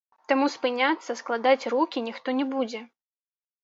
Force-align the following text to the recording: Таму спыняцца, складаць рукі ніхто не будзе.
Таму 0.31 0.47
спыняцца, 0.55 1.17
складаць 1.21 1.69
рукі 1.77 2.07
ніхто 2.09 2.29
не 2.43 2.53
будзе. 2.59 2.87